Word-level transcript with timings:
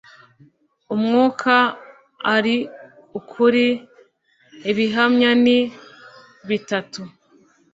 Umwuka 0.95 1.53
ari 2.35 2.57
ukuri. 3.19 3.67
Ibihamya 4.71 5.31
ni 5.43 5.59
bitatu, 6.49 7.01